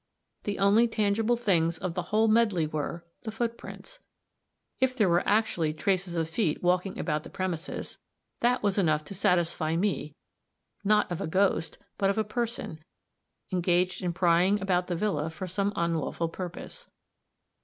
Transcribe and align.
The 0.45 0.57
only 0.57 0.87
tangible 0.87 1.35
things 1.35 1.77
of 1.77 1.93
the 1.93 2.01
whole 2.09 2.27
medley 2.27 2.65
were 2.65 3.05
the 3.21 3.31
footprints. 3.31 3.99
If 4.79 4.95
there 4.97 5.07
were 5.07 5.21
actually 5.27 5.75
traces 5.75 6.15
of 6.15 6.27
feet 6.27 6.63
walking 6.63 6.97
about 6.97 7.21
the 7.21 7.29
premises, 7.29 7.99
that 8.39 8.63
was 8.63 8.79
enough 8.79 9.05
to 9.05 9.13
satisfy 9.13 9.75
me 9.75 10.15
not 10.83 11.11
of 11.11 11.21
a 11.21 11.27
ghost, 11.27 11.77
but 11.99 12.09
of 12.09 12.17
a 12.17 12.23
person, 12.23 12.79
engaged 13.51 14.01
in 14.01 14.11
prying 14.11 14.59
about 14.59 14.87
the 14.87 14.95
villa 14.95 15.29
for 15.29 15.45
some 15.45 15.71
unlawful 15.75 16.29
purpose. 16.29 16.87